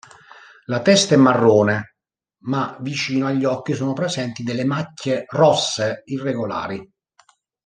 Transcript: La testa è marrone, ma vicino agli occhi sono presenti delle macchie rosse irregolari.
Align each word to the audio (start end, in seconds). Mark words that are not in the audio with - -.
La 0.65 0.81
testa 0.81 1.13
è 1.13 1.17
marrone, 1.19 1.97
ma 2.45 2.75
vicino 2.79 3.27
agli 3.27 3.45
occhi 3.45 3.73
sono 3.75 3.93
presenti 3.93 4.41
delle 4.41 4.65
macchie 4.65 5.25
rosse 5.29 6.01
irregolari. 6.05 6.91